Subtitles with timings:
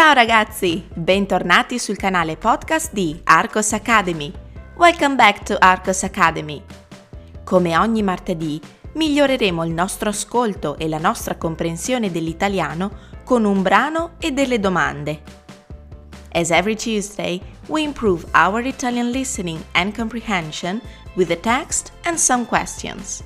[0.00, 4.32] Ciao ragazzi, bentornati sul canale podcast di Arcos Academy.
[4.76, 6.64] Welcome back to Arcos Academy.
[7.44, 8.58] Come ogni martedì,
[8.94, 12.90] miglioreremo il nostro ascolto e la nostra comprensione dell'italiano
[13.24, 15.20] con un brano e delle domande.
[16.32, 20.80] As every Tuesday, we improve our Italian listening and comprehension
[21.12, 23.22] with a text and some questions.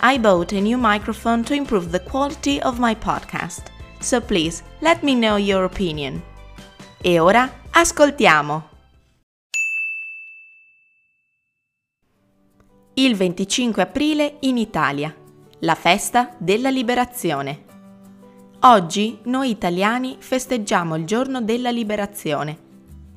[0.00, 5.02] I bought a new microphone to improve the quality of my podcast so please let
[5.02, 6.22] me know your opinion.
[7.00, 8.68] E ora ascoltiamo.
[12.94, 15.14] Il 25 aprile in Italia,
[15.60, 17.64] la festa della liberazione.
[18.62, 22.66] Oggi noi italiani festeggiamo il giorno della liberazione.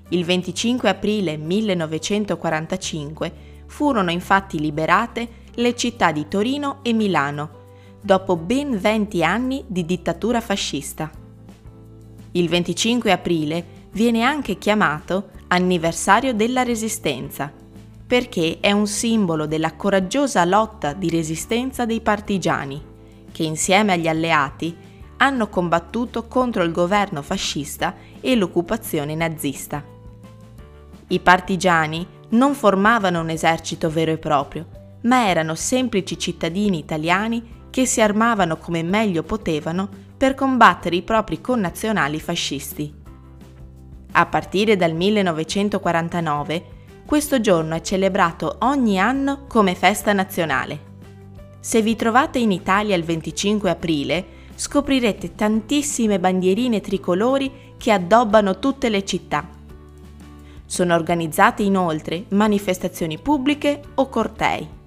[0.09, 3.31] Il 25 aprile 1945
[3.65, 7.60] furono infatti liberate le città di Torino e Milano
[8.01, 11.09] dopo ben 20 anni di dittatura fascista.
[12.31, 17.51] Il 25 aprile viene anche chiamato anniversario della Resistenza,
[18.07, 22.81] perché è un simbolo della coraggiosa lotta di resistenza dei partigiani,
[23.31, 24.75] che insieme agli alleati
[25.17, 29.83] hanno combattuto contro il governo fascista e l'occupazione nazista.
[31.07, 34.65] I partigiani non formavano un esercito vero e proprio,
[35.03, 41.41] ma erano semplici cittadini italiani che si armavano come meglio potevano per combattere i propri
[41.41, 42.93] connazionali fascisti.
[44.11, 46.63] A partire dal 1949,
[47.05, 50.89] questo giorno è celebrato ogni anno come festa nazionale.
[51.59, 58.89] Se vi trovate in Italia il 25 aprile, scoprirete tantissime bandierine tricolori che addobbano tutte
[58.89, 59.47] le città.
[60.65, 64.79] Sono organizzate inoltre manifestazioni pubbliche o cortei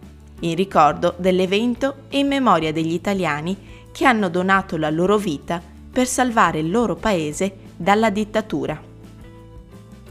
[0.45, 6.07] in ricordo dell'evento e in memoria degli italiani che hanno donato la loro vita per
[6.07, 8.81] salvare il loro paese dalla dittatura.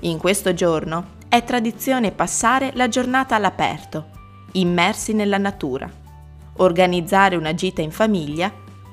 [0.02, 4.10] In questo giorno è tradizione passare la giornata all'aperto,
[4.54, 5.90] immersi nella natura,
[6.58, 8.52] organizzare una gita in famiglia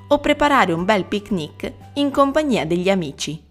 [0.09, 3.49] o preparare un bel picnic in compagnia degli amici.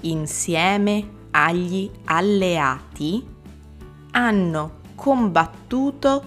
[0.00, 3.26] insieme agli alleati
[4.12, 6.22] hanno combattuto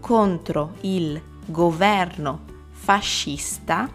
[0.00, 2.40] contro il governo
[2.70, 3.88] fascista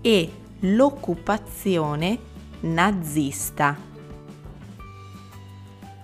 [0.00, 2.18] e l'occupazione
[2.60, 3.90] nazista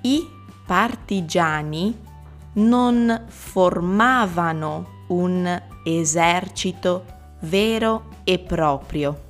[0.02, 0.28] i
[0.64, 2.06] partigiani
[2.54, 7.04] non formavano un esercito
[7.40, 9.20] vero e proprio,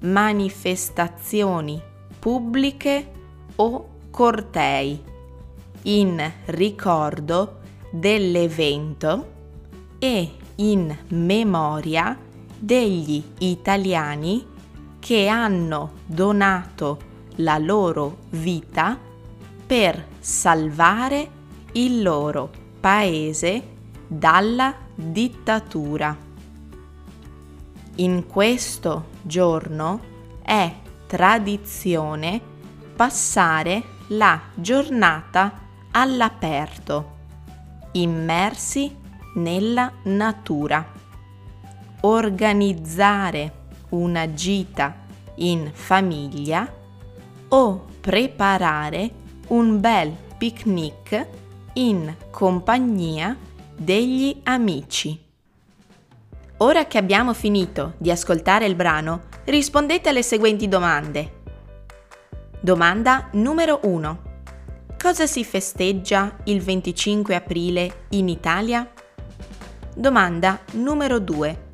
[0.00, 1.80] manifestazioni
[2.18, 3.12] pubbliche
[3.56, 5.02] o cortei
[5.84, 7.60] in ricordo
[7.90, 9.32] dell'evento
[9.98, 12.28] e in memoria
[12.58, 14.49] degli italiani
[15.00, 18.96] che hanno donato la loro vita
[19.66, 21.30] per salvare
[21.72, 23.76] il loro paese
[24.06, 26.16] dalla dittatura.
[27.96, 30.00] In questo giorno
[30.42, 30.72] è
[31.06, 32.40] tradizione
[32.94, 35.60] passare la giornata
[35.92, 37.16] all'aperto,
[37.92, 38.94] immersi
[39.34, 40.84] nella natura.
[42.02, 43.59] Organizzare
[43.90, 44.94] una gita
[45.36, 46.70] in famiglia
[47.48, 49.10] o preparare
[49.48, 51.26] un bel picnic
[51.74, 53.36] in compagnia
[53.76, 55.18] degli amici.
[56.58, 61.38] Ora che abbiamo finito di ascoltare il brano, rispondete alle seguenti domande.
[62.60, 64.22] Domanda numero 1.
[64.98, 68.86] Cosa si festeggia il 25 aprile in Italia?
[69.94, 71.69] Domanda numero 2.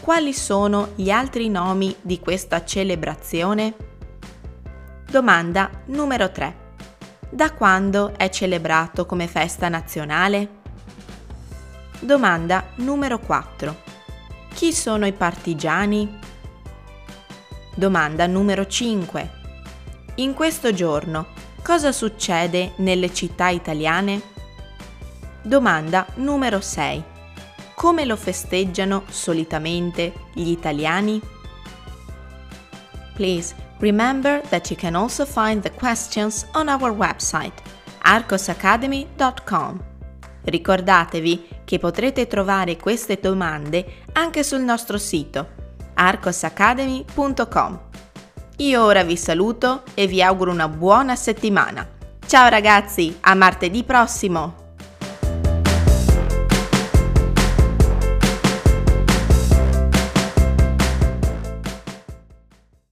[0.00, 3.74] Quali sono gli altri nomi di questa celebrazione?
[5.10, 6.64] Domanda numero 3.
[7.28, 10.48] Da quando è celebrato come festa nazionale?
[11.98, 13.82] Domanda numero 4.
[14.54, 16.18] Chi sono i partigiani?
[17.74, 19.30] Domanda numero 5.
[20.16, 21.26] In questo giorno
[21.62, 24.22] cosa succede nelle città italiane?
[25.42, 27.14] Domanda numero 6.
[27.76, 31.20] Come lo festeggiano solitamente gli italiani?
[33.14, 37.52] Please Remember that you can also find the questions on our website
[38.02, 39.84] arcosacademy.com.
[40.44, 45.64] Ricordatevi che potrete trovare queste domande anche sul nostro sito
[45.94, 47.80] arcosacademy.com.
[48.58, 51.86] Io ora vi saluto e vi auguro una buona settimana.
[52.26, 54.65] Ciao ragazzi, a martedì prossimo!